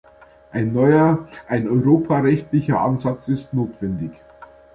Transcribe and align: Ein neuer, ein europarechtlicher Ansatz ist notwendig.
Ein 0.51 0.73
neuer, 0.73 1.27
ein 1.47 1.67
europarechtlicher 1.69 2.81
Ansatz 2.81 3.27
ist 3.27 3.53
notwendig. 3.53 4.09